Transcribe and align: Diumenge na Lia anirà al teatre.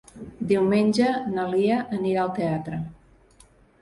Diumenge 0.51 1.11
na 1.35 1.45
Lia 1.51 1.77
anirà 1.99 2.25
al 2.25 2.33
teatre. 2.39 2.81